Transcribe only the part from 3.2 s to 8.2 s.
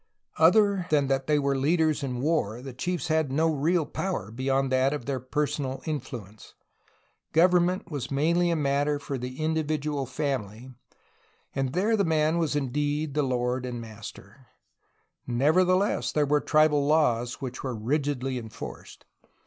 no real power beyond that of their personal influence. Government was